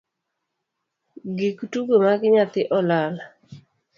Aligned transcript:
Gik 1.37 1.57
tugo 1.71 1.95
mag 2.05 2.21
nyathi 2.33 2.61
olal. 2.77 3.15